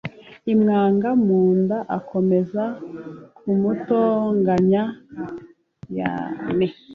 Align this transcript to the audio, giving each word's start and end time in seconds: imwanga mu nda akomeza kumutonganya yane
imwanga 0.53 1.09
mu 1.25 1.41
nda 1.59 1.77
akomeza 1.97 2.63
kumutonganya 3.37 4.83
yane 5.97 6.67